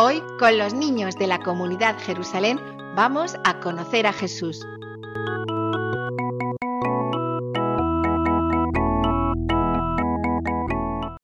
[0.00, 2.60] Hoy, con los niños de la comunidad Jerusalén,
[2.94, 4.64] vamos a conocer a Jesús.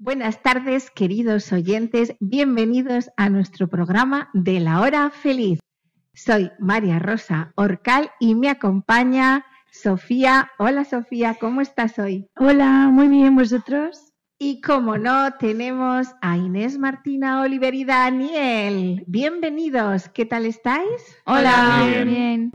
[0.00, 2.16] Buenas tardes, queridos oyentes.
[2.18, 5.60] Bienvenidos a nuestro programa de la hora feliz.
[6.12, 10.50] Soy María Rosa Orcal y me acompaña Sofía.
[10.58, 12.28] Hola Sofía, ¿cómo estás hoy?
[12.36, 14.03] Hola, muy bien, ¿vosotros?
[14.38, 19.04] Y como no, tenemos a Inés Martina Oliver y Daniel.
[19.06, 21.22] Bienvenidos, ¿qué tal estáis?
[21.24, 22.08] Hola, Bien.
[22.08, 22.52] bien.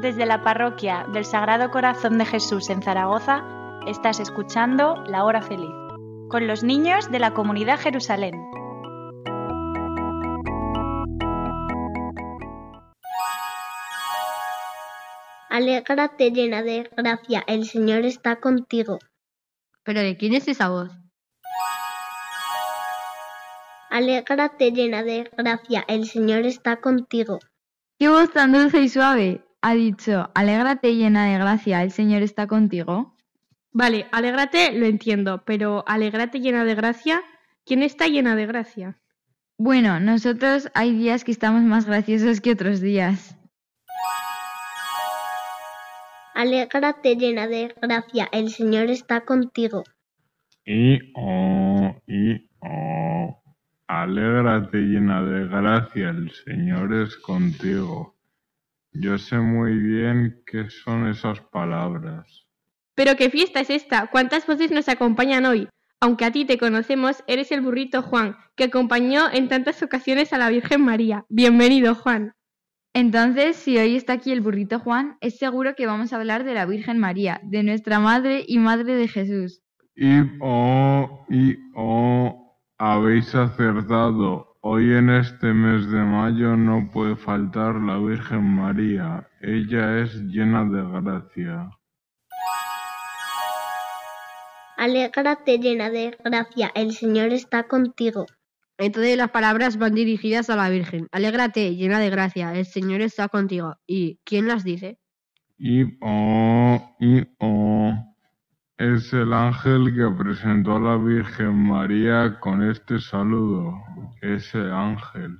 [0.00, 3.42] Desde la parroquia del Sagrado Corazón de Jesús en Zaragoza,
[3.88, 5.74] estás escuchando La Hora Feliz,
[6.28, 8.40] con los niños de la comunidad Jerusalén.
[15.50, 19.00] Alégrate llena de gracia, el Señor está contigo.
[19.86, 20.90] ¿Pero de quién es esa voz?
[23.88, 27.38] Alégrate llena de gracia, el Señor está contigo.
[27.98, 29.46] ¿Qué voz tan dulce y suave?
[29.62, 33.16] Ha dicho, alégrate llena de gracia, el Señor está contigo.
[33.72, 37.22] Vale, alégrate, lo entiendo, pero alégrate llena de gracia,
[37.64, 39.00] ¿quién está llena de gracia?
[39.56, 43.35] Bueno, nosotros hay días que estamos más graciosos que otros días.
[46.36, 49.84] Alégrate llena de gracia, el Señor está contigo.
[50.66, 53.42] Y oh, y oh.
[53.86, 58.18] Alégrate llena de gracia, el Señor es contigo.
[58.92, 62.44] Yo sé muy bien qué son esas palabras.
[62.94, 65.70] Pero qué fiesta es esta, ¿cuántas voces nos acompañan hoy?
[66.00, 70.38] Aunque a ti te conocemos, eres el burrito Juan, que acompañó en tantas ocasiones a
[70.38, 71.24] la Virgen María.
[71.30, 72.35] Bienvenido, Juan.
[72.96, 76.54] Entonces, si hoy está aquí el burrito Juan, es seguro que vamos a hablar de
[76.54, 79.60] la Virgen María, de nuestra Madre y Madre de Jesús.
[79.94, 82.58] Y oh, y oh.
[82.78, 84.56] Habéis acertado.
[84.62, 89.28] Hoy en este mes de mayo no puede faltar la Virgen María.
[89.42, 91.68] Ella es llena de gracia.
[94.78, 98.24] Alégrate llena de gracia, el Señor está contigo.
[98.78, 101.08] Entonces las palabras van dirigidas a la Virgen.
[101.12, 103.76] Alégrate, llena de gracia, el Señor está contigo.
[103.86, 104.98] ¿Y quién las dice?
[105.58, 107.94] Y oh, y oh.
[108.78, 113.74] Es el ángel que presentó a la Virgen María con este saludo.
[114.20, 115.38] Ese ángel.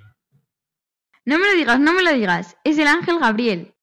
[1.26, 2.56] No me lo digas, no me lo digas.
[2.64, 3.74] Es el ángel Gabriel.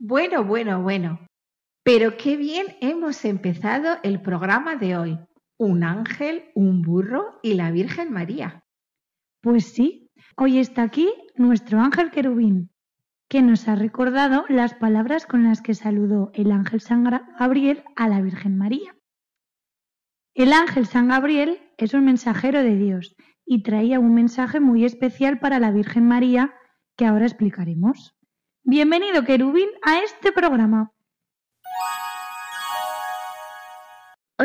[0.00, 1.20] Bueno, bueno, bueno.
[1.84, 5.18] Pero qué bien hemos empezado el programa de hoy.
[5.58, 8.61] Un ángel, un burro y la Virgen María.
[9.42, 12.70] Pues sí, hoy está aquí nuestro ángel querubín,
[13.28, 18.08] que nos ha recordado las palabras con las que saludó el ángel San Gabriel a
[18.08, 18.94] la Virgen María.
[20.34, 25.40] El ángel San Gabriel es un mensajero de Dios y traía un mensaje muy especial
[25.40, 26.54] para la Virgen María
[26.96, 28.14] que ahora explicaremos.
[28.62, 30.92] Bienvenido querubín a este programa.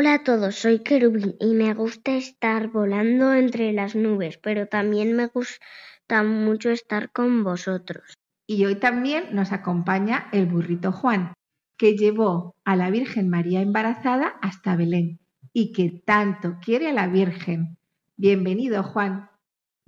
[0.00, 5.16] Hola a todos, soy Querubín y me gusta estar volando entre las nubes, pero también
[5.16, 8.14] me gusta mucho estar con vosotros.
[8.46, 11.32] Y hoy también nos acompaña el burrito Juan,
[11.76, 15.18] que llevó a la Virgen María embarazada hasta Belén
[15.52, 17.76] y que tanto quiere a la Virgen.
[18.16, 19.28] Bienvenido, Juan.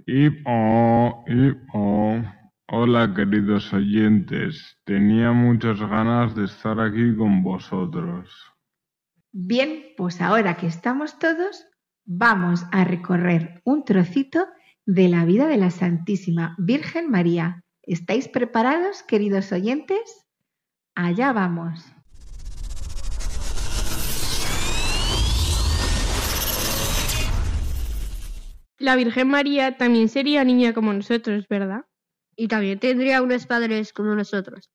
[0.07, 2.21] Y oh, y oh.
[2.67, 4.77] Hola queridos oyentes.
[4.83, 8.51] Tenía muchas ganas de estar aquí con vosotros.
[9.33, 11.69] Bien, pues ahora que estamos todos,
[12.05, 14.45] vamos a recorrer un trocito
[14.87, 17.65] de la vida de la Santísima Virgen María.
[17.83, 20.27] ¿Estáis preparados, queridos oyentes?
[20.97, 21.85] Allá vamos.
[28.79, 31.85] La Virgen María también sería niña como nosotros, ¿verdad?
[32.35, 34.73] Y también tendría unos padres como nosotros.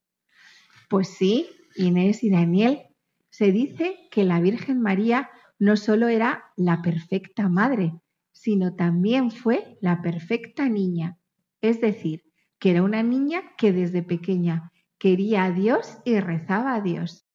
[0.88, 2.95] Pues sí, Inés y Daniel,
[3.38, 5.30] se dice que la Virgen María
[5.60, 7.94] no solo era la perfecta madre,
[8.32, 11.18] sino también fue la perfecta niña.
[11.62, 12.24] Es decir,
[12.60, 17.26] que era una niña que desde pequeña quería a Dios y rezaba a Dios.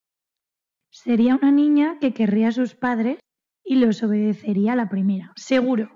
[0.91, 3.19] Sería una niña que querría a sus padres
[3.65, 5.95] y los obedecería a la primera, seguro.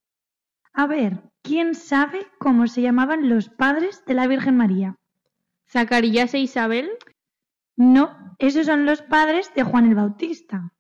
[0.73, 4.97] A ver, ¿Quién sabe cómo se llamaban los padres de la Virgen María?
[5.69, 6.89] ¿Zacarías e Isabel?
[7.77, 10.73] No, esos son los padres de Juan el Bautista.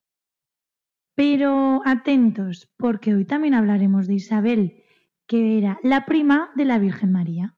[1.16, 4.82] Pero atentos, porque hoy también hablaremos de Isabel,
[5.26, 7.56] que era la prima de la Virgen María.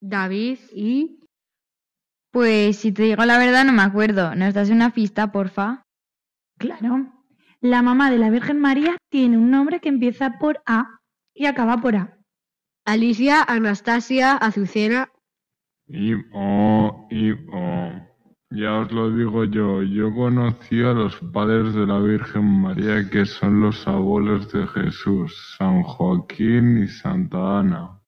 [0.00, 1.20] David y...
[2.30, 4.34] Pues si te digo la verdad no me acuerdo.
[4.34, 5.84] ¿Nos das una pista, porfa?
[6.58, 7.12] Claro,
[7.60, 11.00] la mamá de la Virgen María tiene un nombre que empieza por A
[11.32, 12.18] y acaba por A.
[12.84, 15.10] Alicia, Anastasia, Azucena.
[15.86, 17.92] Y oh, y oh.
[18.50, 23.24] Ya os lo digo yo, yo conocí a los padres de la Virgen María que
[23.24, 28.00] son los abuelos de Jesús, San Joaquín y Santa Ana.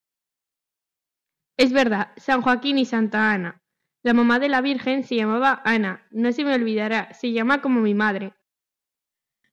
[1.57, 3.63] Es verdad, San Joaquín y Santa Ana.
[4.03, 7.81] La mamá de la Virgen se llamaba Ana, no se me olvidará, se llama como
[7.81, 8.35] mi madre.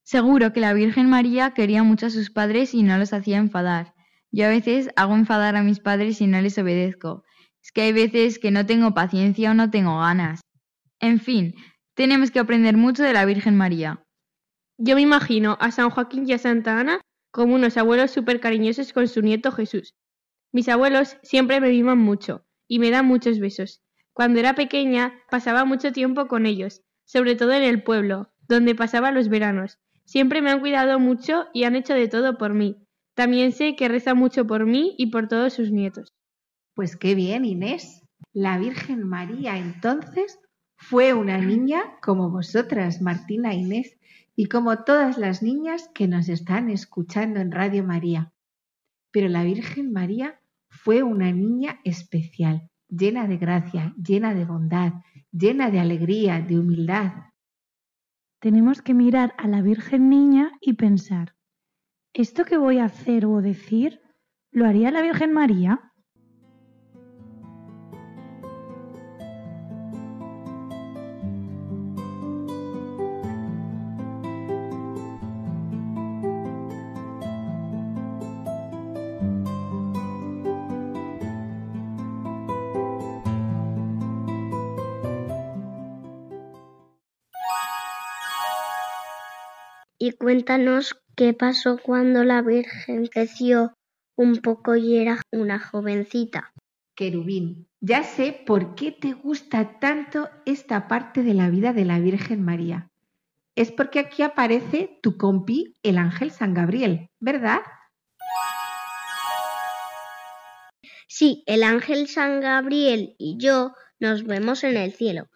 [0.03, 3.93] Seguro que la Virgen María quería mucho a sus padres y no los hacía enfadar.
[4.31, 7.23] Yo a veces hago enfadar a mis padres y no les obedezco.
[7.63, 10.41] Es que hay veces que no tengo paciencia o no tengo ganas.
[10.99, 11.55] En fin,
[11.95, 14.03] tenemos que aprender mucho de la Virgen María.
[14.77, 16.99] Yo me imagino a San Joaquín y a Santa Ana
[17.31, 19.95] como unos abuelos súper cariñosos con su nieto Jesús.
[20.51, 23.81] Mis abuelos siempre me miman mucho y me dan muchos besos.
[24.11, 29.11] Cuando era pequeña pasaba mucho tiempo con ellos, sobre todo en el pueblo, donde pasaba
[29.11, 29.79] los veranos.
[30.05, 32.75] Siempre me han cuidado mucho y han hecho de todo por mí.
[33.15, 36.13] También sé que reza mucho por mí y por todos sus nietos.
[36.75, 38.03] Pues qué bien, Inés.
[38.33, 40.39] La Virgen María entonces
[40.75, 43.97] fue una niña como vosotras, Martina Inés,
[44.35, 48.33] y como todas las niñas que nos están escuchando en Radio María.
[49.11, 54.93] Pero la Virgen María fue una niña especial, llena de gracia, llena de bondad,
[55.31, 57.13] llena de alegría, de humildad.
[58.39, 61.35] Tenemos que mirar a la Virgen Niña y pensar,
[62.13, 64.01] ¿esto que voy a hacer o decir
[64.51, 65.92] lo haría la Virgen María?
[90.05, 93.73] Y cuéntanos qué pasó cuando la Virgen creció
[94.17, 96.51] un poco y era una jovencita.
[96.93, 101.99] Querubín, ya sé por qué te gusta tanto esta parte de la vida de la
[101.99, 102.89] Virgen María.
[103.55, 107.61] Es porque aquí aparece tu compi, el ángel San Gabriel, ¿verdad?
[111.07, 113.71] Sí, el ángel San Gabriel y yo
[114.01, 115.29] nos vemos en el cielo.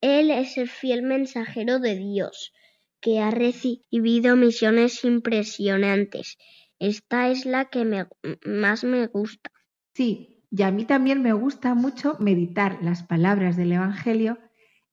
[0.00, 2.52] Él es el fiel mensajero de Dios,
[3.00, 6.36] que ha recibido misiones impresionantes.
[6.78, 8.06] Esta es la que
[8.44, 9.50] más me gusta.
[9.94, 14.38] Sí, y a mí también me gusta mucho meditar las palabras del Evangelio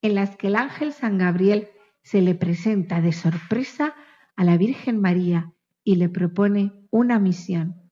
[0.02, 1.70] en las que el ángel San Gabriel
[2.04, 3.96] se le presenta de sorpresa
[4.36, 5.54] a la Virgen María
[5.84, 7.90] y le propone una misión.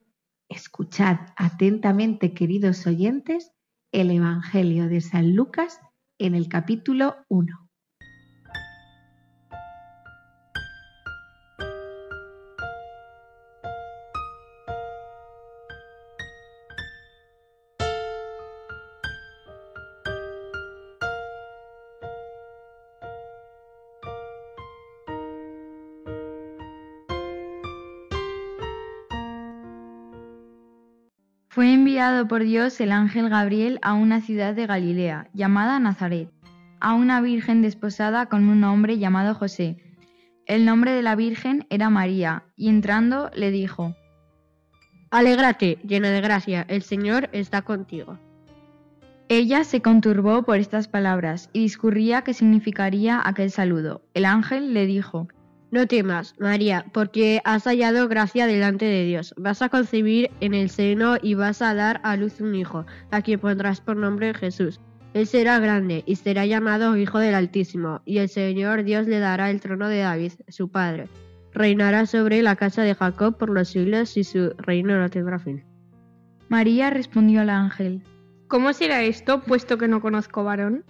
[0.49, 3.51] Escuchad atentamente, queridos oyentes,
[3.91, 5.79] el Evangelio de San Lucas
[6.17, 7.62] en el capítulo 1.
[32.03, 36.29] Enviado por Dios el ángel Gabriel a una ciudad de Galilea, llamada Nazaret,
[36.81, 39.77] a una virgen desposada con un hombre llamado José.
[40.45, 43.95] El nombre de la virgen era María, y entrando le dijo,
[45.11, 48.19] Alégrate, llena de gracia, el Señor está contigo.
[49.29, 54.01] Ella se conturbó por estas palabras y discurría qué significaría aquel saludo.
[54.13, 55.29] El ángel le dijo,
[55.73, 59.33] No temas, María, porque has hallado gracia delante de Dios.
[59.37, 63.23] Vas a concebir en el seno y vas a dar a luz un hijo, a
[63.23, 64.79] quien pondrás por nombre Jesús.
[65.15, 69.49] Él será grande y será llamado Hijo del Altísimo, y el Señor Dios le dará
[69.49, 71.09] el trono de David, su padre.
[71.53, 75.63] Reinará sobre la casa de Jacob por los siglos y su reino no tendrá fin.
[76.49, 78.03] María respondió al ángel,
[78.47, 80.85] ¿Cómo será esto, puesto que no conozco varón?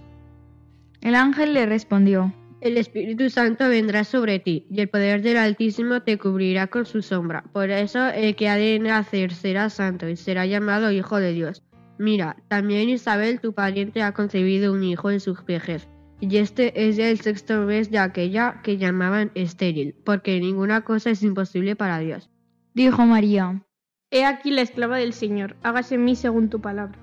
[1.00, 6.02] El ángel le respondió, El Espíritu Santo vendrá sobre ti, y el poder del Altísimo
[6.02, 7.44] te cubrirá con su sombra.
[7.52, 11.62] Por eso el que ha de nacer será santo y será llamado Hijo de Dios.
[12.00, 15.90] Mira, también Isabel, tu pariente, ha concebido un hijo en su vejez,
[16.22, 21.22] y este es el sexto mes de aquella que llamaban estéril, porque ninguna cosa es
[21.22, 22.30] imposible para Dios.
[22.74, 23.62] dijo María,
[24.10, 26.98] He aquí la esclava del Señor, hágase en mí según tu palabra.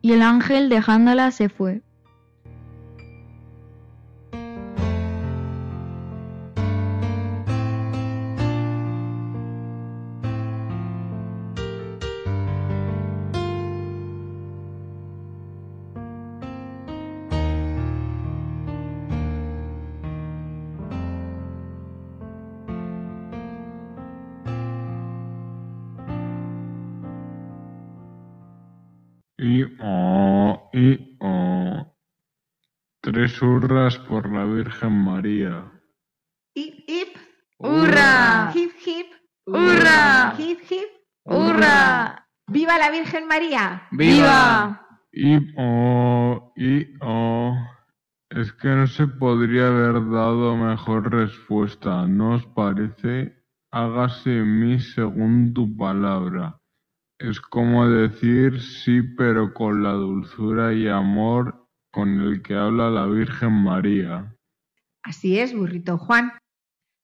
[0.00, 1.82] Y el ángel dejándola se fue.
[33.22, 35.70] Tres hurras por la Virgen María.
[36.56, 37.16] Hip, hip.
[37.56, 38.50] ¡Hurra!
[38.52, 39.12] Hip, hip.
[39.46, 40.34] ¡Hurra!
[40.36, 40.88] Hip, hip.
[41.24, 42.26] ¡Hurra!
[42.48, 43.86] ¡Viva la Virgen María!
[43.92, 44.88] ¡Viva!
[45.12, 47.54] Y oh, y oh.
[48.28, 53.36] Es que no se podría haber dado mejor respuesta, ¿no os parece?
[53.70, 56.60] Hágase en mí según tu palabra.
[57.20, 61.61] Es como decir sí, pero con la dulzura y amor
[61.92, 64.34] con el que habla la Virgen María.
[65.02, 66.32] Así es, burrito Juan.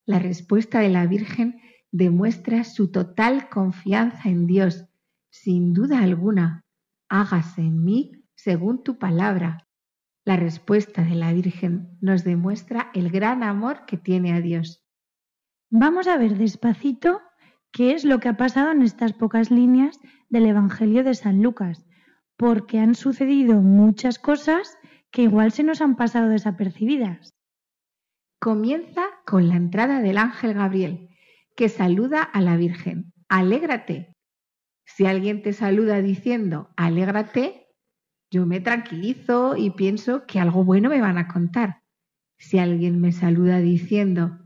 [0.06, 1.60] La respuesta de la Virgen
[1.92, 4.86] demuestra su total confianza en Dios.
[5.30, 6.64] Sin duda alguna,
[7.08, 9.68] hágase en mí según tu palabra.
[10.24, 14.84] La respuesta de la Virgen nos demuestra el gran amor que tiene a Dios.
[15.70, 17.20] Vamos a ver despacito
[17.72, 21.84] qué es lo que ha pasado en estas pocas líneas del Evangelio de San Lucas,
[22.38, 24.78] porque han sucedido muchas cosas
[25.10, 27.34] que igual se nos han pasado desapercibidas.
[28.40, 31.10] Comienza con la entrada del ángel Gabriel,
[31.56, 33.12] que saluda a la Virgen.
[33.28, 34.14] Alégrate.
[34.86, 37.66] Si alguien te saluda diciendo alégrate,
[38.30, 41.82] yo me tranquilizo y pienso que algo bueno me van a contar.
[42.38, 44.38] Si alguien me saluda diciendo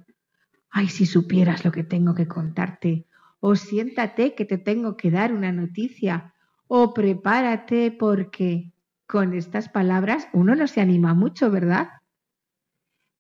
[0.72, 3.06] ay, si supieras lo que tengo que contarte,
[3.40, 6.31] o siéntate que te tengo que dar una noticia,
[6.74, 8.72] o prepárate porque
[9.06, 12.00] con estas palabras uno no se anima mucho, ¿verdad?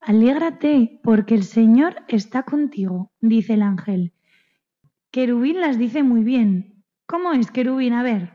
[0.00, 4.14] Alégrate, porque el Señor está contigo, dice el ángel.
[5.10, 6.82] Querubín las dice muy bien.
[7.04, 7.92] ¿Cómo es, querubín?
[7.92, 8.32] A ver.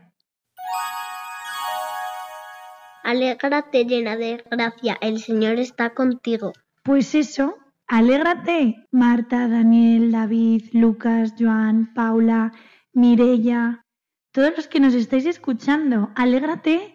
[3.02, 6.52] Alégrate llena de gracia, el Señor está contigo.
[6.84, 7.56] Pues eso,
[7.88, 12.52] alégrate, Marta, Daniel, David, Lucas, Joan, Paula,
[12.92, 13.84] Mirella,
[14.32, 16.94] todos los que nos estáis escuchando, alégrate,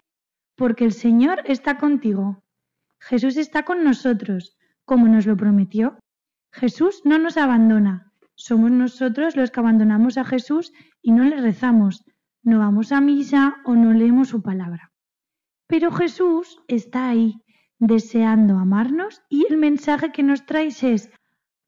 [0.56, 2.44] porque el Señor está contigo.
[3.00, 5.98] Jesús está con nosotros, como nos lo prometió.
[6.52, 8.14] Jesús no nos abandona.
[8.36, 10.72] Somos nosotros los que abandonamos a Jesús
[11.02, 12.04] y no le rezamos,
[12.44, 14.92] no vamos a misa o no leemos su palabra.
[15.68, 17.42] Pero Jesús está ahí,
[17.80, 21.12] deseando amarnos y el mensaje que nos traes es,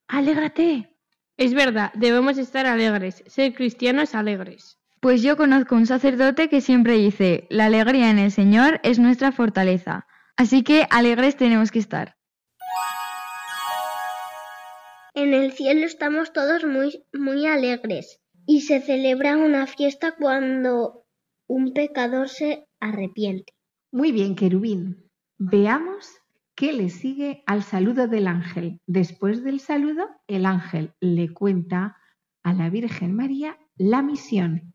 [0.08, 0.96] alégrate.
[1.38, 4.80] Es verdad, debemos estar alegres, ser cristianos alegres.
[5.06, 9.32] Pues yo conozco un sacerdote que siempre dice, la alegría en el Señor es nuestra
[9.32, 10.08] fortaleza.
[10.36, 12.18] Así que alegres tenemos que estar.
[15.14, 21.06] En el cielo estamos todos muy, muy alegres y se celebra una fiesta cuando
[21.46, 23.54] un pecador se arrepiente.
[23.92, 25.12] Muy bien, querubín.
[25.38, 26.10] Veamos
[26.56, 28.80] qué le sigue al saludo del ángel.
[28.88, 31.96] Después del saludo, el ángel le cuenta
[32.42, 34.75] a la Virgen María la misión.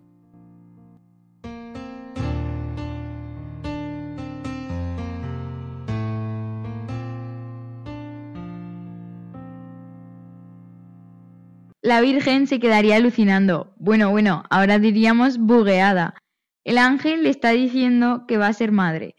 [11.91, 13.73] La Virgen se quedaría alucinando.
[13.75, 16.15] Bueno, bueno, ahora diríamos bugueada.
[16.63, 19.15] El ángel le está diciendo que va a ser madre,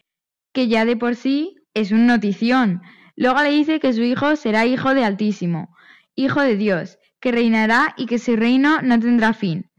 [0.55, 2.81] que ya de por sí es un notición.
[3.15, 5.75] Luego le dice que su hijo será hijo de Altísimo,
[6.15, 9.69] hijo de Dios, que reinará y que su reino no tendrá fin.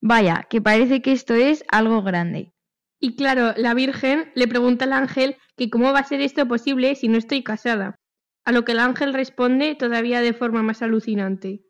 [0.00, 2.52] Vaya, que parece que esto es algo grande.
[3.00, 6.94] Y claro, la Virgen le pregunta al ángel que cómo va a ser esto posible
[6.94, 7.96] si no estoy casada.
[8.44, 11.65] A lo que el ángel responde todavía de forma más alucinante.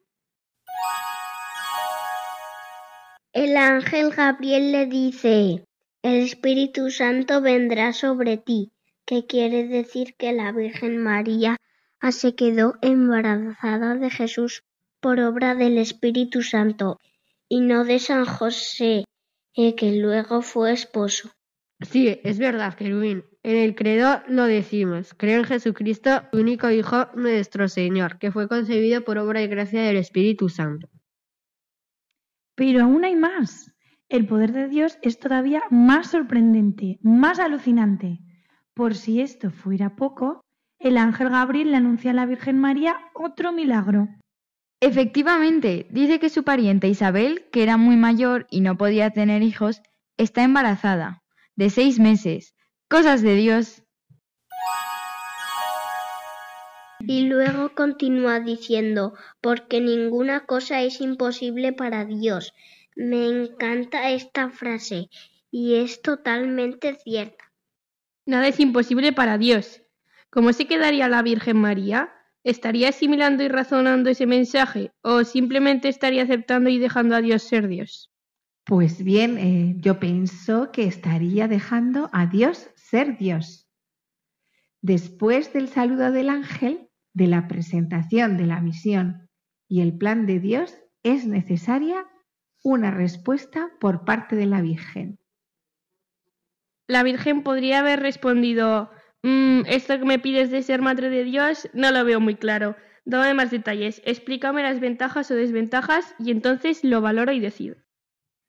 [3.36, 5.62] El ángel Gabriel le dice,
[6.00, 8.72] el Espíritu Santo vendrá sobre ti,
[9.04, 11.58] que quiere decir que la Virgen María
[12.12, 14.62] se quedó embarazada de Jesús
[15.00, 16.98] por obra del Espíritu Santo
[17.46, 19.04] y no de San José,
[19.54, 21.30] que luego fue esposo.
[21.82, 23.26] Sí, es verdad, querubín.
[23.42, 25.12] En el credo lo decimos.
[25.12, 29.98] Creo en Jesucristo, único Hijo nuestro Señor, que fue concebido por obra y gracia del
[29.98, 30.88] Espíritu Santo.
[32.56, 33.70] Pero aún hay más.
[34.08, 38.18] El poder de Dios es todavía más sorprendente, más alucinante.
[38.74, 40.40] Por si esto fuera poco,
[40.78, 44.08] el ángel Gabriel le anuncia a la Virgen María otro milagro.
[44.80, 49.80] Efectivamente, dice que su pariente Isabel, que era muy mayor y no podía tener hijos,
[50.18, 51.22] está embarazada,
[51.56, 52.54] de seis meses.
[52.88, 53.82] Cosas de Dios.
[57.06, 62.52] Y luego continúa diciendo, porque ninguna cosa es imposible para Dios.
[62.96, 65.08] Me encanta esta frase
[65.50, 67.52] y es totalmente cierta.
[68.24, 69.82] Nada es imposible para Dios.
[70.30, 72.12] ¿Cómo se quedaría la Virgen María?
[72.42, 77.68] ¿Estaría asimilando y razonando ese mensaje o simplemente estaría aceptando y dejando a Dios ser
[77.68, 78.10] Dios?
[78.64, 83.68] Pues bien, eh, yo pienso que estaría dejando a Dios ser Dios.
[84.82, 86.85] Después del saludo del ángel,
[87.16, 89.30] de la presentación de la misión
[89.66, 92.06] y el plan de Dios, es necesaria
[92.62, 95.18] una respuesta por parte de la Virgen.
[96.86, 98.90] La Virgen podría haber respondido,
[99.22, 102.76] "Mm, esto que me pides de ser madre de Dios no lo veo muy claro.
[103.06, 107.76] Dame más detalles, explícame las ventajas o desventajas y entonces lo valoro y decido.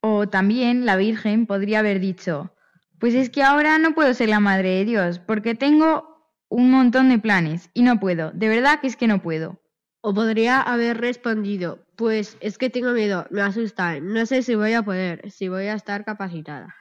[0.02, 2.54] O también la Virgen podría haber dicho,
[3.00, 6.17] pues es que ahora no puedo ser la madre de Dios, porque tengo
[6.48, 9.60] un montón de planes y no puedo, de verdad que es que no puedo.
[10.00, 14.72] O podría haber respondido, pues es que tengo miedo, me asustan, no sé si voy
[14.72, 16.74] a poder, si voy a estar capacitada.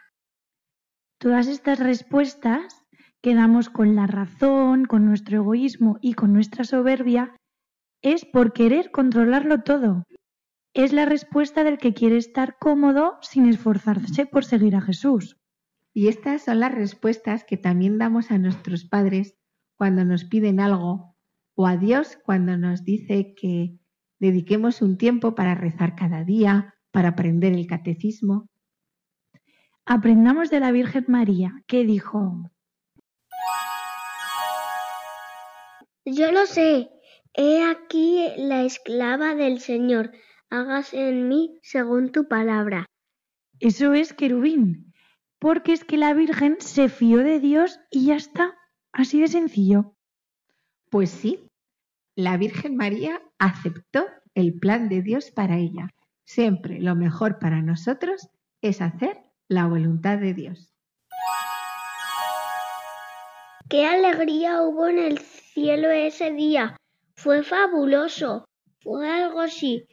[1.20, 2.86] Todas estas respuestas
[3.22, 7.36] que damos con la razón, con nuestro egoísmo y con nuestra soberbia
[8.04, 10.04] es por querer controlarlo todo.
[10.76, 15.38] Es la respuesta del que quiere estar cómodo sin esforzarse por seguir a Jesús.
[15.92, 19.37] Y estas son las respuestas que también damos a nuestros padres
[19.78, 21.16] cuando nos piden algo
[21.56, 23.78] o a Dios cuando nos dice que
[24.20, 28.50] dediquemos un tiempo para rezar cada día, para aprender el catecismo.
[29.86, 32.52] Aprendamos de la Virgen María, que dijo,
[36.06, 36.90] Yo lo sé,
[37.34, 40.12] he aquí la esclava del Señor,
[40.50, 42.86] hágase en mí según tu palabra.
[43.60, 44.94] Eso es querubín,
[45.40, 48.56] porque es que la Virgen se fió de Dios y ya está,
[48.98, 49.96] así de sencillo.
[50.90, 51.48] Pues sí,
[52.16, 55.90] la Virgen María aceptó el plan de Dios para ella.
[56.26, 58.28] Siempre lo mejor para nosotros
[58.62, 60.74] es hacer la voluntad de Dios.
[63.70, 66.76] ¡Qué alegría hubo en el cielo ese día!
[67.16, 68.46] Fue fabuloso.
[68.82, 69.88] Fue algo así.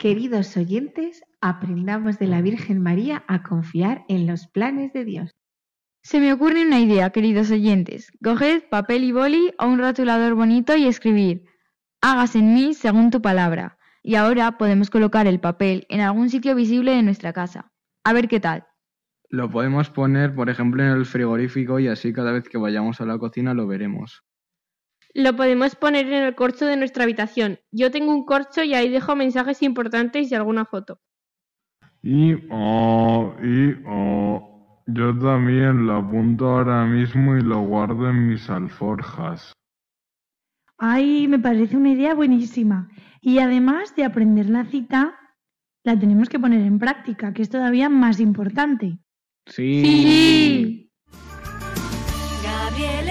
[0.00, 5.36] Queridos oyentes, aprendamos de la Virgen María a confiar en los planes de Dios.
[6.02, 8.10] Se me ocurre una idea, queridos oyentes.
[8.24, 11.44] Coged papel y boli o un rotulador bonito y escribir
[12.00, 13.76] Hágase en mí según tu palabra.
[14.02, 17.70] Y ahora podemos colocar el papel en algún sitio visible de nuestra casa.
[18.02, 18.66] A ver qué tal.
[19.28, 23.04] Lo podemos poner, por ejemplo, en el frigorífico y así cada vez que vayamos a
[23.04, 24.24] la cocina lo veremos.
[25.14, 27.58] Lo podemos poner en el corcho de nuestra habitación.
[27.72, 31.00] Yo tengo un corcho y ahí dejo mensajes importantes y alguna foto.
[32.02, 38.48] Y, oh, y, oh, yo también lo apunto ahora mismo y lo guardo en mis
[38.48, 39.52] alforjas.
[40.78, 42.88] Ay, me parece una idea buenísima.
[43.20, 45.14] Y además de aprender la cita,
[45.84, 48.98] la tenemos que poner en práctica, que es todavía más importante.
[49.46, 49.82] Sí.
[49.84, 50.92] Sí.
[52.42, 53.09] Gabriela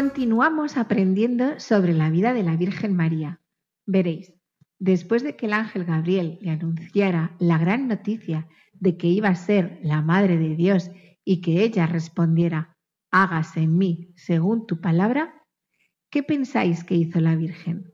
[0.00, 3.42] Continuamos aprendiendo sobre la vida de la Virgen María.
[3.84, 4.32] Veréis,
[4.78, 9.34] Después de que el ángel Gabriel le anunciara la gran noticia de que iba a
[9.34, 10.90] ser la Madre de Dios
[11.22, 12.78] y que ella respondiera,
[13.10, 15.34] hágase en mí según tu palabra,
[16.08, 17.92] ¿qué pensáis que hizo la Virgen?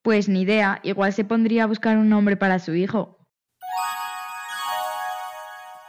[0.00, 3.15] Pues ni idea, igual se pondría a buscar un nombre para su hijo.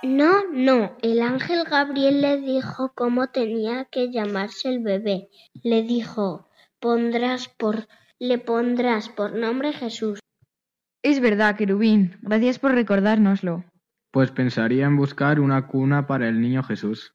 [0.04, 5.30] No, no, el ángel Gabriel le dijo cómo tenía que llamarse el bebé.
[5.64, 6.48] Le dijo,
[6.80, 7.88] pondrás por,
[8.20, 10.20] le pondrás por nombre Jesús.
[11.02, 13.64] Es verdad, querubín, gracias por recordárnoslo.
[14.12, 17.14] Pues pensaría en buscar una cuna para el niño Jesús.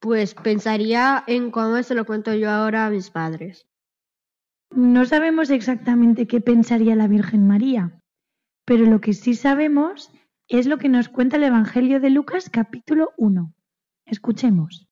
[0.00, 3.66] Pues pensaría en cómo se lo cuento yo ahora a mis padres.
[4.74, 8.00] No sabemos exactamente qué pensaría la Virgen María,
[8.64, 10.10] pero lo que sí sabemos
[10.58, 13.54] es lo que nos cuenta el Evangelio de Lucas capítulo 1.
[14.04, 14.86] Escuchemos.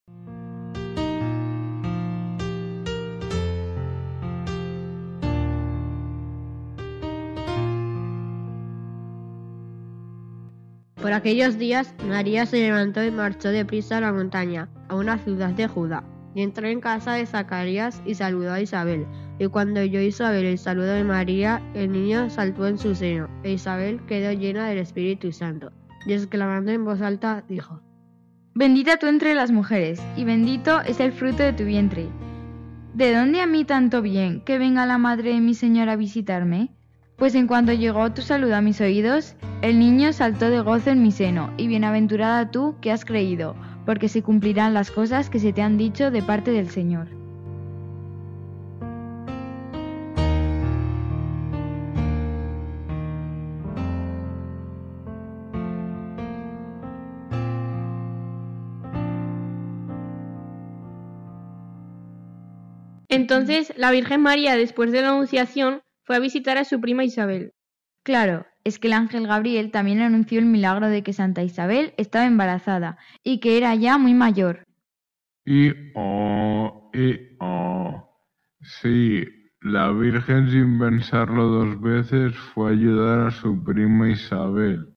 [10.94, 15.50] Por aquellos días, María se levantó y marchó deprisa a la montaña, a una ciudad
[15.50, 19.06] de Judá, y entró en casa de Zacarías y saludó a Isabel.
[19.40, 23.52] Y cuando oyó Isabel el saludo de María, el niño saltó en su seno, e
[23.52, 25.72] Isabel quedó llena del Espíritu Santo,
[26.04, 27.80] y exclamando en voz alta, dijo,
[28.54, 32.10] Bendita tú entre las mujeres, y bendito es el fruto de tu vientre.
[32.92, 36.74] ¿De dónde a mí tanto bien que venga la madre de mi Señor a visitarme?
[37.16, 41.02] Pues en cuanto llegó tu saludo a mis oídos, el niño saltó de gozo en
[41.02, 45.54] mi seno, y bienaventurada tú que has creído, porque se cumplirán las cosas que se
[45.54, 47.19] te han dicho de parte del Señor.
[63.10, 67.52] Entonces la Virgen María, después de la Anunciación, fue a visitar a su prima Isabel.
[68.02, 72.26] Claro, es que el ángel Gabriel también anunció el milagro de que Santa Isabel estaba
[72.26, 74.66] embarazada y que era ya muy mayor.
[75.44, 78.06] Y oh, y oh.
[78.62, 79.24] Sí,
[79.60, 84.94] la Virgen sin pensarlo dos veces fue a ayudar a su prima Isabel.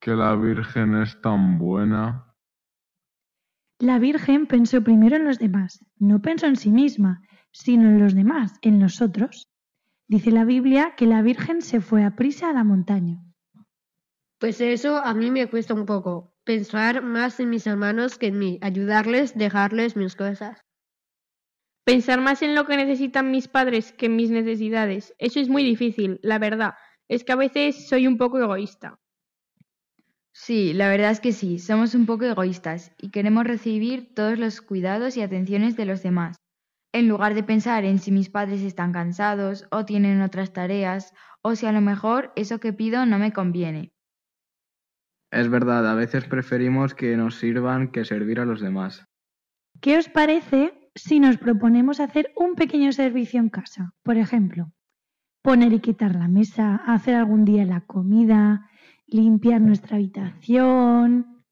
[0.00, 2.27] Que la Virgen es tan buena.
[3.80, 8.12] La Virgen pensó primero en los demás, no pensó en sí misma, sino en los
[8.12, 9.48] demás, en nosotros.
[10.08, 13.22] Dice la Biblia que la Virgen se fue a prisa a la montaña.
[14.38, 18.38] Pues eso a mí me cuesta un poco, pensar más en mis hermanos que en
[18.40, 20.64] mí, ayudarles, dejarles mis cosas.
[21.84, 25.14] Pensar más en lo que necesitan mis padres que en mis necesidades.
[25.18, 26.74] Eso es muy difícil, la verdad.
[27.06, 28.98] Es que a veces soy un poco egoísta.
[30.40, 34.62] Sí, la verdad es que sí, somos un poco egoístas y queremos recibir todos los
[34.62, 36.36] cuidados y atenciones de los demás,
[36.94, 41.56] en lugar de pensar en si mis padres están cansados o tienen otras tareas o
[41.56, 43.90] si a lo mejor eso que pido no me conviene.
[45.32, 49.04] Es verdad, a veces preferimos que nos sirvan que servir a los demás.
[49.80, 53.90] ¿Qué os parece si nos proponemos hacer un pequeño servicio en casa?
[54.04, 54.70] Por ejemplo,
[55.42, 58.67] poner y quitar la mesa, hacer algún día la comida,
[59.08, 61.44] limpiar nuestra habitación.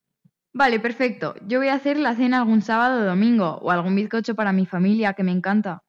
[0.52, 1.34] Vale, perfecto.
[1.46, 4.64] Yo voy a hacer la cena algún sábado o domingo o algún bizcocho para mi
[4.64, 5.82] familia que me encanta.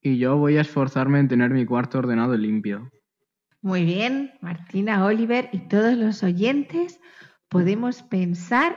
[0.00, 2.90] Y yo voy a esforzarme en tener mi cuarto ordenado y limpio.
[3.62, 7.00] Muy bien, Martina, Oliver y todos los oyentes
[7.48, 8.76] podemos pensar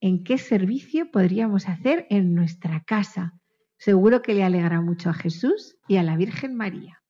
[0.00, 3.32] en qué servicio podríamos hacer en nuestra casa.
[3.78, 7.00] Seguro que le alegra mucho a Jesús y a la Virgen María.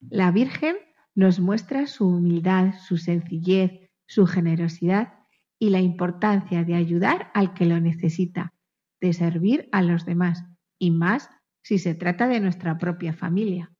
[0.00, 0.76] La Virgen
[1.18, 5.14] nos muestra su humildad, su sencillez, su generosidad
[5.58, 8.54] y la importancia de ayudar al que lo necesita,
[9.00, 10.44] de servir a los demás,
[10.78, 11.28] y más
[11.60, 13.72] si se trata de nuestra propia familia.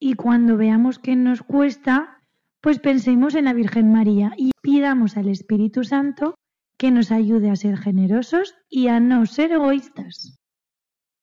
[0.00, 2.18] Y cuando veamos que nos cuesta,
[2.60, 6.34] pues pensemos en la Virgen María y pidamos al Espíritu Santo
[6.76, 10.40] que nos ayude a ser generosos y a no ser egoístas.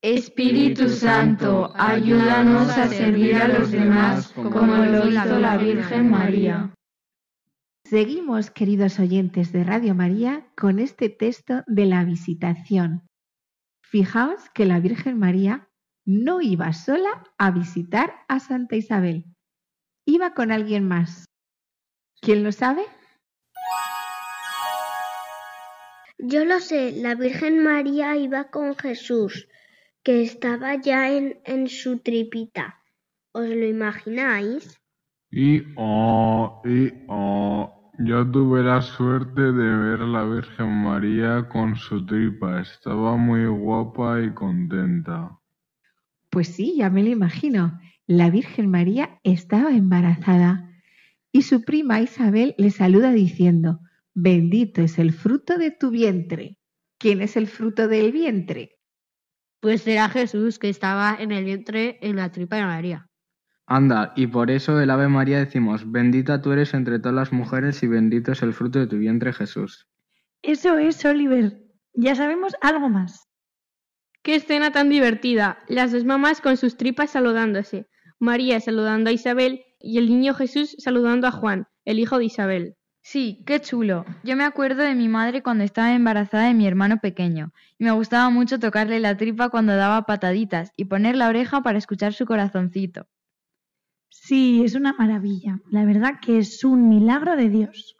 [0.03, 6.73] Espíritu Santo, ayúdanos a servir a los demás como lo hizo la Virgen María.
[7.85, 13.07] Seguimos, queridos oyentes de Radio María, con este texto de la visitación.
[13.81, 15.69] Fijaos que la Virgen María
[16.05, 19.23] no iba sola a visitar a Santa Isabel,
[20.05, 21.23] iba con alguien más.
[22.19, 22.83] ¿Quién lo sabe?
[26.17, 29.47] Yo lo sé, la Virgen María iba con Jesús,
[30.03, 32.81] que estaba ya en, en su tripita.
[33.31, 34.79] ¿Os lo imagináis?
[35.31, 37.91] Y oh, y oh.
[37.99, 42.59] Yo tuve la suerte de ver a la Virgen María con su tripa.
[42.59, 45.39] Estaba muy guapa y contenta.
[46.31, 47.79] Pues sí, ya me lo imagino.
[48.07, 50.69] la Virgen María estaba embarazada
[51.31, 53.79] y su prima Isabel le saluda diciendo,
[54.13, 56.57] bendito es el fruto de tu vientre.
[56.97, 58.79] ¿Quién es el fruto del vientre?
[59.63, 63.07] Pues era Jesús que estaba en el vientre en la tripa de María.
[63.65, 67.81] Anda, y por eso el Ave María decimos, bendita tú eres entre todas las mujeres
[67.81, 69.87] y bendito es el fruto de tu vientre Jesús.
[70.41, 71.61] Eso es, Oliver.
[71.93, 73.29] Ya sabemos algo más.
[74.21, 75.59] ¡Qué escena tan divertida!
[75.69, 77.87] Las dos mamás con sus tripas saludándose,
[78.19, 82.75] María saludando a Isabel y el niño Jesús saludando a Juan, el hijo de Isabel.
[83.05, 84.05] Sí, qué chulo.
[84.23, 87.91] Yo me acuerdo de mi madre cuando estaba embarazada de mi hermano pequeño, y me
[87.91, 92.25] gustaba mucho tocarle la tripa cuando daba pataditas y poner la oreja para escuchar su
[92.25, 93.05] corazoncito.
[94.09, 95.59] Sí, es una maravilla.
[95.69, 97.97] La verdad que es un milagro de Dios.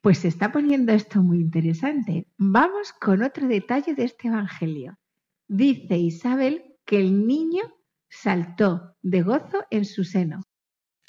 [0.00, 2.26] Pues se está poniendo esto muy interesante.
[2.38, 4.98] Vamos con otro detalle de este Evangelio.
[5.46, 7.64] Dice Isabel que el niño
[8.08, 10.40] saltó de gozo en su seno.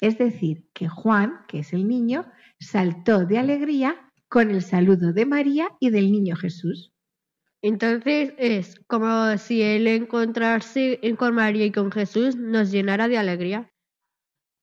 [0.02, 2.26] Es decir, que Juan, que es el niño,
[2.62, 6.92] saltó de alegría con el saludo de María y del niño Jesús.
[7.60, 13.70] Entonces es como si el encontrarse con María y con Jesús nos llenara de alegría.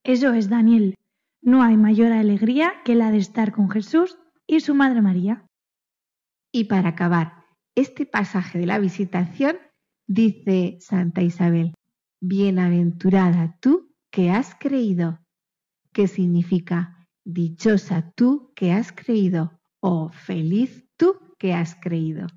[0.04, 0.96] Eso es, Daniel.
[1.42, 5.46] No hay mayor alegría que la de estar con Jesús y su Madre María.
[6.52, 9.58] Y para acabar este pasaje de la visitación,
[10.08, 11.74] dice Santa Isabel,
[12.20, 15.20] Bienaventurada tú que has creído,
[15.94, 22.28] que significa dichosa tú que has creído o feliz tú que has creído.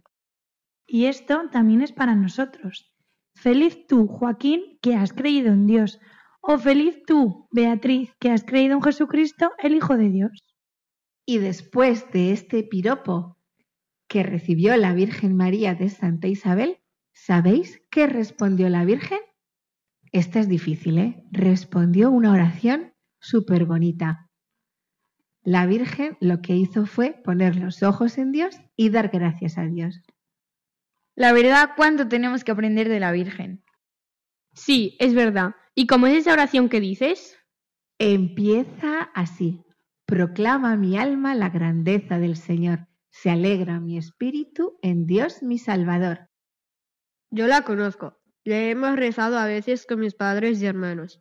[0.87, 2.93] Y esto también es para nosotros.
[3.35, 5.99] Feliz tú, Joaquín, que has creído en Dios,
[6.41, 10.45] o feliz tú, Beatriz, que has creído en Jesucristo, el Hijo de Dios.
[11.25, 13.39] Y después de este piropo
[14.09, 16.79] que recibió la Virgen María de Santa Isabel,
[17.15, 19.21] ¿sabéis qué respondió la Virgen?
[20.11, 21.25] Esta es difícil, ¿eh?
[21.31, 24.22] Respondió una oración súper bonita.
[25.45, 29.65] La Virgen lo que hizo fue poner los ojos en Dios y dar gracias a
[29.65, 30.01] Dios.
[31.17, 33.65] La verdad, ¿cuánto tenemos que aprender de la Virgen?
[34.55, 35.57] Sí, es verdad.
[35.75, 37.37] ¿Y cómo es esa oración que dices?
[37.99, 39.65] Empieza así.
[40.07, 42.87] Proclama mi alma la grandeza del Señor.
[43.11, 46.31] Se alegra mi espíritu en Dios mi Salvador.
[47.31, 48.21] Yo la conozco.
[48.45, 51.21] Le hemos rezado a veces con mis padres y hermanos.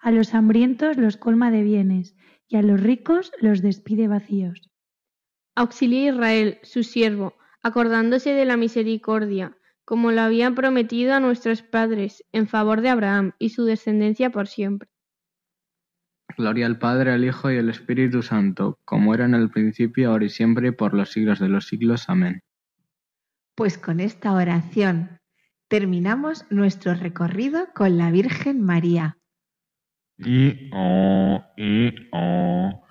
[0.00, 2.16] A los hambrientos los colma de bienes,
[2.48, 4.70] y a los ricos los despide vacíos.
[5.54, 11.62] Auxilia a Israel, su siervo, acordándose de la misericordia, como lo habían prometido a nuestros
[11.62, 14.88] padres, en favor de Abraham y su descendencia por siempre.
[16.36, 20.24] Gloria al Padre, al Hijo y al Espíritu Santo, como era en el principio, ahora
[20.24, 22.08] y siempre, por los siglos de los siglos.
[22.08, 22.40] Amén.
[23.54, 25.18] Pues con esta oración
[25.68, 29.18] terminamos nuestro recorrido con la Virgen María.
[30.24, 32.84] Y oh, y oh,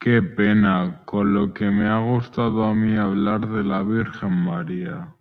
[0.00, 5.14] qué pena con lo que me ha gustado a mí hablar de la Virgen María.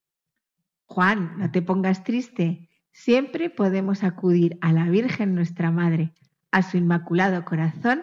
[0.86, 2.70] Juan, no te pongas triste.
[2.92, 6.14] Siempre podemos acudir a la Virgen nuestra Madre,
[6.52, 8.02] a su inmaculado corazón,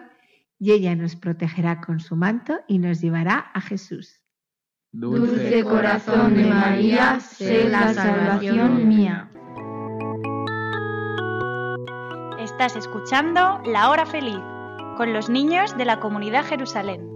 [0.57, 4.21] y ella nos protegerá con su manto y nos llevará a Jesús.
[4.91, 9.29] Dulce corazón de María, sé la salvación mía.
[12.59, 14.41] Estás escuchando La Hora Feliz
[14.97, 17.07] con los niños de la comunidad Jerusalén.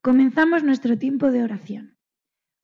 [0.00, 1.98] Comenzamos nuestro tiempo de oración.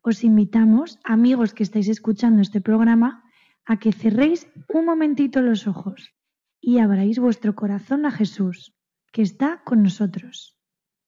[0.02, 3.24] Os invitamos, amigos que estáis escuchando este programa,
[3.64, 6.14] a que cerréis un momentito los ojos
[6.60, 8.72] y abráis vuestro corazón a Jesús,
[9.12, 10.56] que está con nosotros.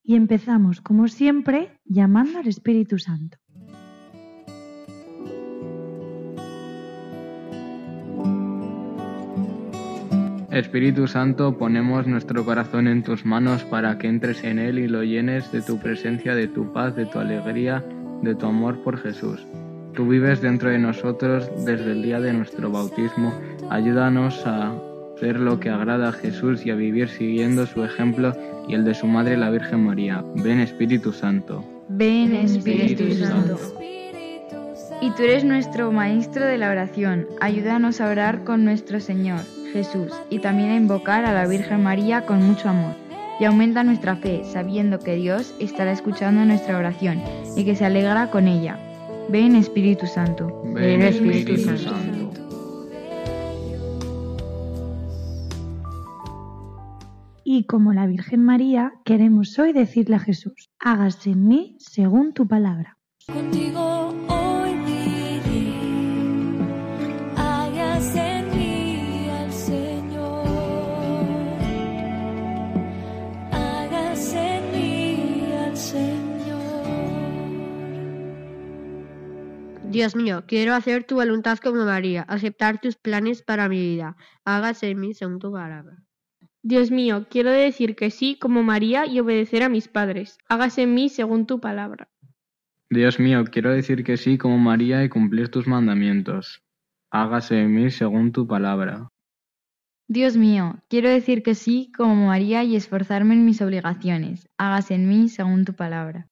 [0.07, 3.39] Y empezamos, como siempre, llamando al Espíritu Santo.
[10.51, 15.03] Espíritu Santo, ponemos nuestro corazón en tus manos para que entres en él y lo
[15.03, 17.83] llenes de tu presencia, de tu paz, de tu alegría,
[18.23, 19.45] de tu amor por Jesús.
[19.95, 23.33] Tú vives dentro de nosotros desde el día de nuestro bautismo.
[23.71, 24.75] Ayúdanos a
[25.25, 28.37] hacer lo que agrada a Jesús y a vivir siguiendo su ejemplo
[28.69, 30.23] y el de su Madre la Virgen María.
[30.37, 31.65] Ven Espíritu Santo.
[31.89, 33.59] Ven Espíritu Santo.
[35.01, 37.27] Y tú eres nuestro Maestro de la oración.
[37.41, 39.41] Ayúdanos a orar con nuestro Señor,
[39.73, 42.95] Jesús, y también a invocar a la Virgen María con mucho amor.
[43.41, 47.23] Y aumenta nuestra fe, sabiendo que Dios estará escuchando nuestra oración
[47.57, 48.79] y que se alegra con ella.
[49.31, 50.63] Ven Espíritu Santo.
[50.67, 52.14] Ven Espíritu Santo.
[57.57, 62.49] Y como la Virgen María, queremos hoy decirle a Jesús, hágase en mí según tu
[62.49, 62.99] palabra.
[63.33, 64.75] Contigo hoy
[67.37, 70.49] hágase en mí al Señor,
[73.53, 76.83] hágase en mí al Señor.
[79.93, 84.17] Dios mío, quiero hacer tu voluntad como María, aceptar tus planes para mi vida.
[84.45, 86.04] Hágase en mí según tu palabra.
[86.67, 90.39] Dios mío, quiero decir que sí como María y obedecer a mis padres.
[90.49, 92.09] Hágase en mí según tu palabra.
[92.89, 96.63] Dios mío, quiero decir que sí como María y cumplir tus mandamientos.
[97.11, 99.11] Hágase en mí según tu palabra.
[100.09, 104.49] Dios mío, quiero decir que sí como María y esforzarme en mis obligaciones.
[104.57, 106.31] Hágase en mí según tu palabra.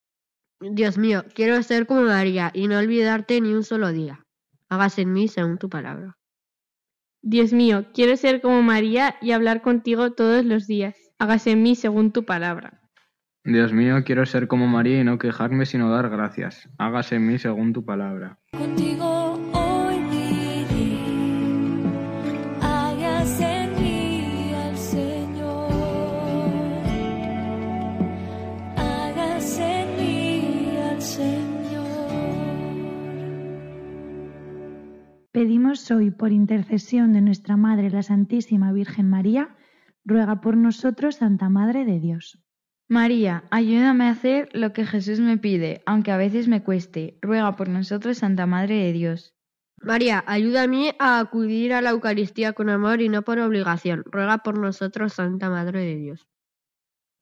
[0.61, 4.25] Dios mío, quiero ser como María y no olvidarte ni un solo día.
[4.71, 6.17] Hágase en mí según tu palabra.
[7.25, 10.97] Dios mío, quiero ser como María y hablar contigo todos los días.
[11.21, 12.81] Hágase en mí según tu palabra.
[13.45, 16.69] Dios mío, quiero ser como María y no quejarme sino dar gracias.
[16.79, 18.41] Hágase en mí según tu palabra.
[18.59, 19.22] Contigo
[35.33, 39.57] Pedimos hoy, por intercesión de nuestra Madre, la Santísima Virgen María,
[40.05, 42.39] ruega por nosotros, Santa Madre de Dios.
[42.87, 47.19] María, ayúdame a hacer lo que Jesús me pide, aunque a veces me cueste.
[47.23, 49.35] Ruega por nosotros, Santa Madre de Dios.
[49.81, 54.03] María, ayúdame a acudir a la Eucaristía con amor y no por obligación.
[54.05, 56.29] Ruega por nosotros, Santa Madre de Dios.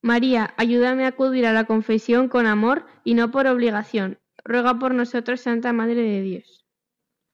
[0.03, 4.19] María, ayúdame a acudir a la confesión con amor y no por obligación.
[4.45, 6.60] Ruega por nosotros, Santa Madre de Dios.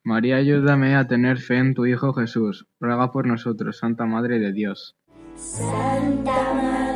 [0.07, 2.69] María, ayúdame a tener fe en tu Hijo Jesús.
[2.79, 4.95] Ruega por nosotros, Santa Madre de Dios.
[5.35, 6.96] Santa Madre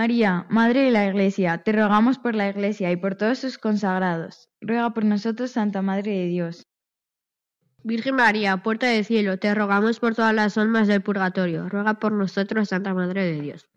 [0.00, 4.48] María, Madre de la Iglesia, te rogamos por la Iglesia y por todos sus consagrados.
[4.62, 6.66] Ruega por nosotros, Santa Madre de Dios.
[7.84, 11.68] Virgen María, puerta del cielo, te rogamos por todas las almas del purgatorio.
[11.68, 13.68] Ruega por nosotros, Santa Madre de Dios.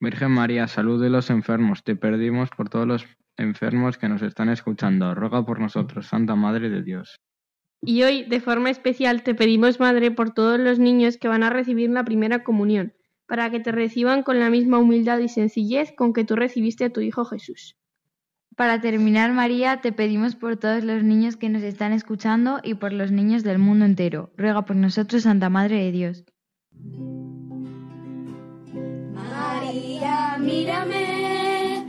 [0.00, 4.48] Virgen María, salud de los enfermos, te pedimos por todos los enfermos que nos están
[4.48, 5.14] escuchando.
[5.14, 7.20] Ruega por nosotros, Santa Madre de Dios.
[7.80, 11.50] Y hoy, de forma especial, te pedimos, Madre, por todos los niños que van a
[11.50, 12.94] recibir la primera comunión,
[13.32, 16.90] para que te reciban con la misma humildad y sencillez con que tú recibiste a
[16.90, 17.78] tu Hijo Jesús.
[18.56, 22.92] Para terminar, María, te pedimos por todos los niños que nos están escuchando y por
[22.92, 24.28] los niños del mundo entero.
[24.36, 26.24] Ruega por nosotros, Santa Madre de Dios.
[29.14, 31.86] María, mírame,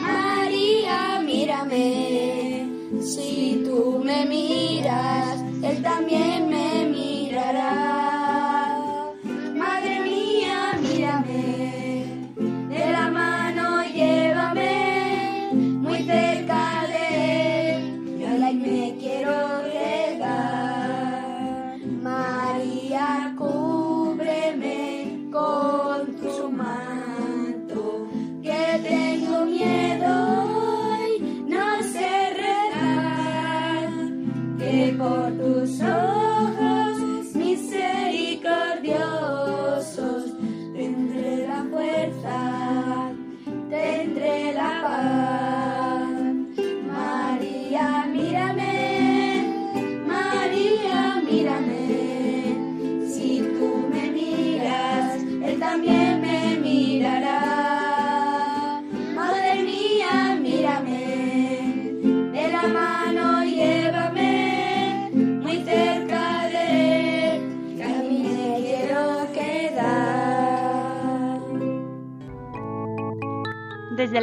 [0.00, 2.68] María, mírame.
[3.02, 8.13] Si tú me miras, Él también me mirará.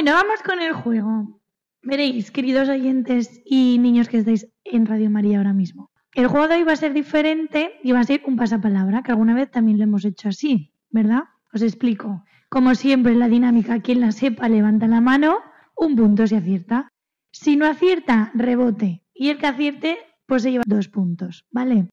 [0.00, 1.40] Bueno, vamos con el juego.
[1.82, 5.90] Veréis, queridos oyentes y niños que estáis en Radio María ahora mismo.
[6.14, 9.10] El juego de hoy va a ser diferente y va a ser un pasapalabra, que
[9.10, 11.24] alguna vez también lo hemos hecho así, ¿verdad?
[11.52, 12.22] Os explico.
[12.48, 15.40] Como siempre, la dinámica, quien la sepa levanta la mano,
[15.76, 16.92] un punto si acierta.
[17.32, 19.02] Si no acierta, rebote.
[19.12, 21.88] Y el que acierte, pues se lleva dos puntos, ¿vale?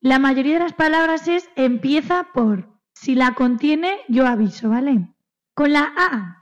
[0.00, 2.78] La mayoría de las palabras es empieza por.
[2.94, 5.08] Si la contiene, yo aviso, ¿vale?
[5.52, 6.39] Con la A,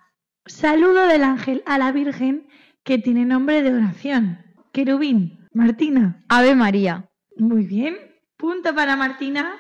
[0.49, 2.49] saludo del ángel a la Virgen
[2.83, 4.39] que tiene nombre de oración.
[4.73, 6.25] Querubín, Martina.
[6.29, 7.09] Ave María.
[7.37, 7.97] Muy bien.
[8.37, 9.57] Punto para Martina.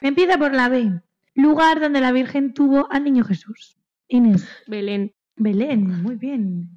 [0.00, 1.00] Empieza por la B.
[1.34, 3.76] Lugar donde la Virgen tuvo al niño Jesús.
[4.08, 4.46] Inés.
[4.66, 5.12] Belén.
[5.36, 6.68] Belén, muy bien.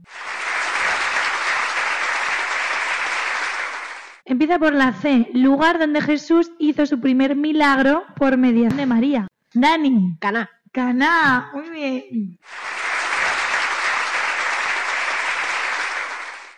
[4.25, 5.29] Empieza por la C.
[5.33, 9.27] Lugar donde Jesús hizo su primer milagro por mediación de María.
[9.61, 10.17] Dani.
[10.19, 10.49] Caná.
[10.71, 12.39] Caná, muy bien.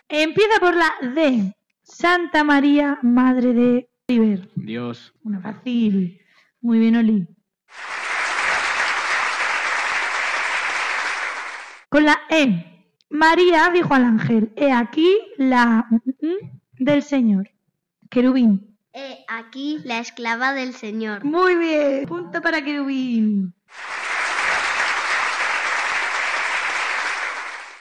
[0.10, 1.54] Empieza por la D.
[1.84, 4.50] Santa María, Madre de Oliver.
[4.56, 5.14] Dios.
[5.24, 6.20] Una fácil.
[6.62, 7.28] Muy bien, Oli.
[11.90, 12.66] Con la E.
[13.10, 15.88] María dijo al ángel, he aquí la
[16.74, 17.50] del Señor.
[18.10, 18.69] Querubín.
[18.94, 21.24] He aquí la esclava del Señor.
[21.24, 22.06] Muy bien.
[22.08, 23.54] Punto para Querubín.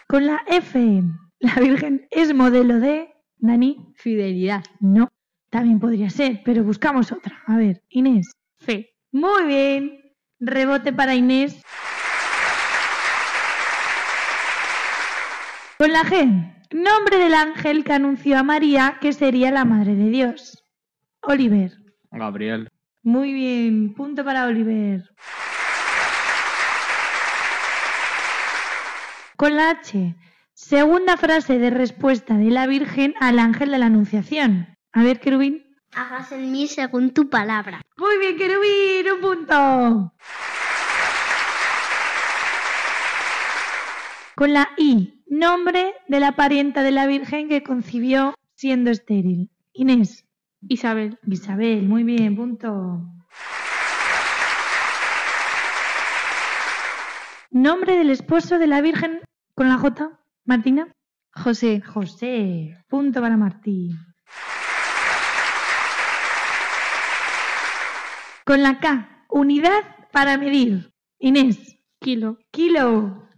[0.07, 1.03] Con la F.
[1.41, 3.15] La Virgen es modelo de...
[3.37, 3.95] Dani.
[3.97, 4.65] Fidelidad.
[4.81, 5.09] No.
[5.51, 7.43] También podría ser, pero buscamos otra.
[7.47, 8.33] A ver, Inés.
[8.59, 8.91] Fe.
[9.13, 10.01] Muy bien.
[10.41, 11.63] Rebote para Inés.
[15.79, 16.67] Con la G.
[16.73, 20.68] Nombre del ángel que anunció a María que sería la madre de Dios.
[21.23, 21.73] Oliver.
[22.11, 22.69] Gabriel.
[23.03, 23.95] Muy bien.
[23.95, 25.11] Punto para Oliver.
[29.37, 30.16] Con la H.
[30.55, 34.77] Segunda frase de respuesta de la Virgen al ángel de la Anunciación.
[34.93, 35.64] A ver, Querubín.
[35.95, 37.81] Hagas en mí según tu palabra.
[37.97, 39.12] Muy bien, Querubín.
[39.14, 40.14] Un punto.
[44.35, 45.23] Con la I.
[45.29, 49.51] Nombre de la parienta de la Virgen que concibió siendo estéril.
[49.73, 50.28] Inés.
[50.63, 51.19] Isabel.
[51.27, 51.87] Isabel.
[51.89, 52.37] Muy bien.
[52.37, 53.03] Punto.
[57.51, 59.21] Nombre del esposo de la Virgen
[59.55, 60.21] con la J.
[60.45, 60.89] Martina.
[61.33, 61.81] José.
[61.81, 62.77] José.
[62.89, 63.99] Punto para Martín.
[68.45, 69.27] Con la K.
[69.29, 70.93] Unidad para medir.
[71.19, 71.79] Inés.
[72.01, 72.39] Kilo.
[72.51, 73.29] Kilo.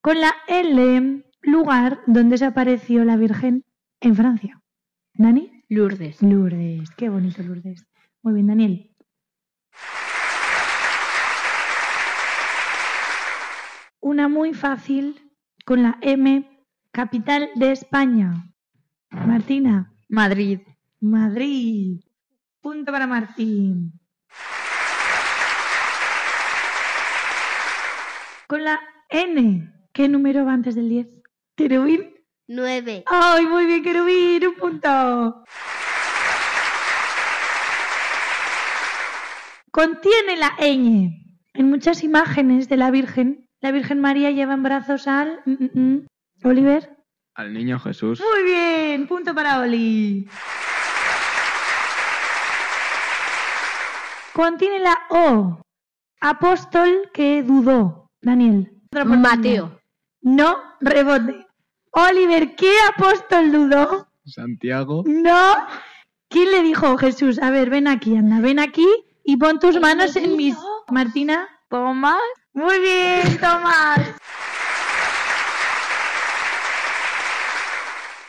[0.00, 1.24] Con la L.
[1.44, 3.64] Lugar donde se apareció la Virgen
[4.00, 4.62] en Francia.
[5.14, 5.64] ¿Dani?
[5.68, 6.22] Lourdes.
[6.22, 6.90] Lourdes.
[6.96, 7.86] Qué bonito Lourdes.
[8.22, 8.90] Muy bien, Daniel.
[14.00, 15.32] Una muy fácil
[15.64, 16.66] con la M.
[16.92, 18.50] Capital de España.
[19.10, 19.92] Martina.
[20.08, 20.60] Madrid.
[21.00, 22.00] Madrid.
[22.60, 24.00] Punto para Martín.
[28.46, 28.80] Con la
[29.10, 29.70] N.
[29.92, 31.23] ¿Qué número va antes del 10?
[31.56, 32.14] ¿Querubín?
[32.48, 33.04] Nueve.
[33.06, 34.46] ¡Ay, muy bien, Querubín!
[34.46, 35.44] ¡Un punto!
[39.70, 41.10] Contiene la ñ.
[41.54, 45.40] En muchas imágenes de la Virgen, la Virgen María lleva en brazos al...
[45.46, 46.06] mm, mm, mm.
[46.44, 46.96] Oliver.
[47.34, 48.20] Al niño Jesús.
[48.20, 50.28] Muy bien, punto para Oli.
[54.32, 55.60] Contiene la O.
[56.20, 58.10] Apóstol que dudó.
[58.20, 58.72] Daniel.
[59.04, 59.80] Mateo.
[60.22, 61.43] No, rebote.
[61.94, 64.08] Oliver, ¿qué apóstol dudó?
[64.26, 65.04] Santiago.
[65.06, 65.54] No.
[66.28, 67.40] ¿Quién le dijo Jesús?
[67.40, 68.86] A ver, ven aquí, anda, ven aquí
[69.24, 70.56] y pon tus manos en mis.
[70.90, 71.48] Martina.
[71.68, 72.20] Tomás.
[72.52, 74.00] Muy bien, Tomás.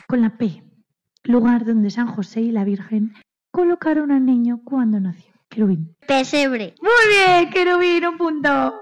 [0.07, 0.63] Con la P.
[1.24, 3.16] Lugar donde San José y la Virgen
[3.51, 5.34] colocaron al niño cuando nació.
[5.49, 5.95] Querubín.
[6.07, 6.76] Pesebre.
[6.82, 8.82] Muy bien, Querubín, un punto.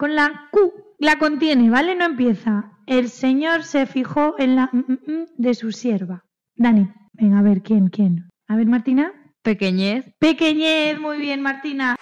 [0.00, 1.94] Con la Q, la contiene, ¿vale?
[1.94, 2.72] No empieza.
[2.86, 6.24] El Señor se fijó en la mm, de su sierva.
[6.54, 8.30] Dani, venga, a ver, ¿quién, quién?
[8.48, 9.12] A ver, Martina.
[9.42, 10.06] Pequeñez.
[10.18, 11.96] Pequeñez, muy bien, Martina.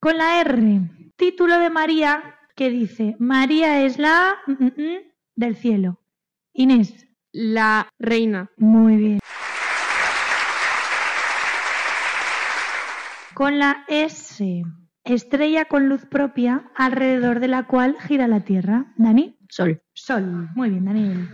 [0.00, 0.80] Con la R,
[1.16, 4.96] título de María que dice, María es la mm,
[5.36, 6.00] del cielo.
[6.54, 7.06] Inés.
[7.32, 8.50] La reina.
[8.56, 9.18] Muy bien.
[13.34, 14.62] Con la S,
[15.02, 18.92] estrella con luz propia alrededor de la cual gira la Tierra.
[18.96, 19.36] Dani.
[19.48, 19.82] Sol.
[19.92, 20.50] Sol.
[20.54, 21.30] Muy bien, Daniel.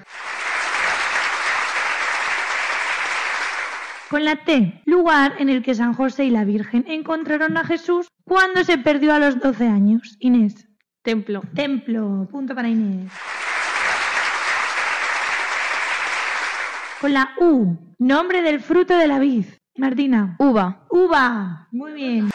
[4.09, 8.09] Con la T, lugar en el que San José y la Virgen encontraron a Jesús
[8.24, 10.16] cuando se perdió a los 12 años.
[10.20, 10.66] Inés.
[11.03, 11.42] Templo.
[11.55, 12.26] Templo.
[12.30, 13.12] Punto para Inés.
[16.98, 19.44] Con la U, nombre del fruto de la vid.
[19.80, 20.36] Martina.
[20.38, 20.86] Uva.
[20.90, 21.66] Uva.
[21.72, 22.28] Muy bien.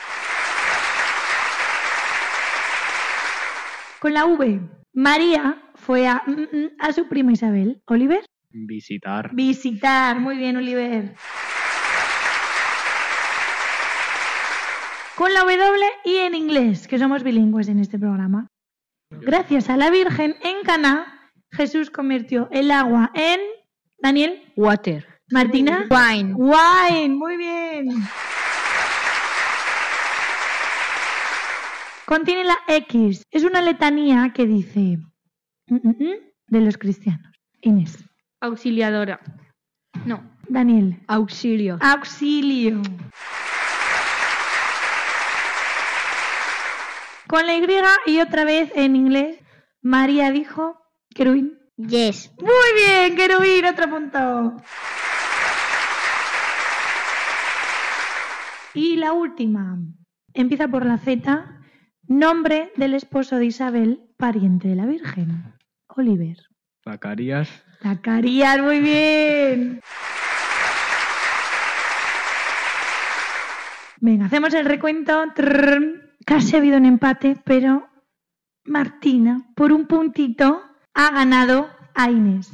[3.99, 4.61] Con la V,
[4.93, 7.83] María fue a, mm, mm, a su prima Isabel.
[7.85, 8.25] Oliver.
[8.49, 9.29] Visitar.
[9.35, 10.19] Visitar.
[10.19, 11.13] Muy bien, Oliver.
[15.15, 18.47] Con la W y en inglés, que somos bilingües en este programa.
[19.11, 23.39] Gracias a la Virgen en Caná, Jesús convirtió el agua en
[23.99, 25.14] Daniel, Water.
[25.31, 26.33] Martina, Wine.
[26.35, 27.15] wine.
[27.15, 27.87] Muy bien.
[32.05, 33.23] Contiene la X.
[33.31, 34.99] Es una letanía que dice
[35.67, 36.13] mm, mm, mm,
[36.47, 37.31] de los cristianos.
[37.61, 37.97] Inés,
[38.41, 39.19] Auxiliadora.
[40.05, 40.23] No.
[40.47, 41.79] Daniel, Auxilio.
[41.81, 42.81] auxilio.
[47.27, 47.65] Con la Y
[48.05, 49.39] y otra vez en inglés,
[49.81, 50.79] María dijo,
[51.15, 51.57] querubín.
[51.77, 52.31] Yes.
[52.37, 54.55] Muy bien, querubín, otro punto.
[58.75, 59.77] Y la última,
[60.33, 61.61] empieza por la Z,
[62.07, 65.53] nombre del esposo de Isabel, pariente de la Virgen.
[65.87, 66.37] Oliver.
[66.83, 67.49] Zacarías.
[67.81, 69.81] Zacarías, muy bien.
[74.01, 75.23] Venga, hacemos el recuento.
[76.25, 77.87] Casi ha habido un empate, pero
[78.65, 80.61] Martina, por un puntito,
[80.93, 82.51] ha ganado a Inés.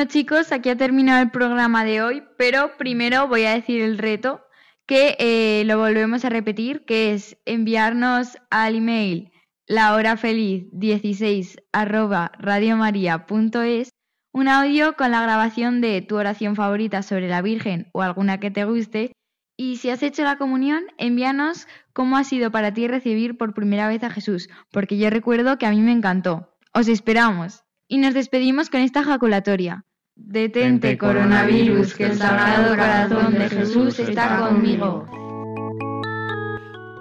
[0.00, 3.98] Bueno chicos, aquí ha terminado el programa de hoy, pero primero voy a decir el
[3.98, 4.40] reto
[4.86, 9.30] que eh, lo volvemos a repetir, que es enviarnos al email
[9.68, 13.90] lahorafeliz16 arroba radiomaria.es
[14.32, 18.50] un audio con la grabación de tu oración favorita sobre la Virgen o alguna que
[18.50, 19.12] te guste
[19.58, 23.86] y si has hecho la comunión, envíanos cómo ha sido para ti recibir por primera
[23.86, 26.56] vez a Jesús, porque yo recuerdo que a mí me encantó.
[26.72, 27.64] Os esperamos.
[27.86, 29.84] Y nos despedimos con esta jaculatoria.
[30.26, 35.06] Detente, coronavirus, que el sagrado corazón de Jesús está conmigo.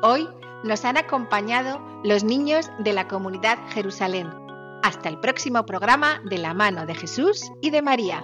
[0.01, 0.28] Hoy
[0.63, 4.28] nos han acompañado los niños de la comunidad Jerusalén.
[4.84, 8.24] Hasta el próximo programa de la mano de Jesús y de María.